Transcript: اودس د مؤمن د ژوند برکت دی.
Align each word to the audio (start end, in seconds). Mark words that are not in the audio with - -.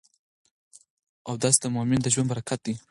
اودس 1.29 1.55
د 1.61 1.65
مؤمن 1.75 1.99
د 2.01 2.07
ژوند 2.13 2.29
برکت 2.31 2.59
دی. 2.65 2.73